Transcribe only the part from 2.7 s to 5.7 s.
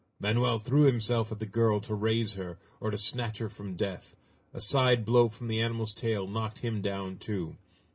or to snatch her from death! A side blow from the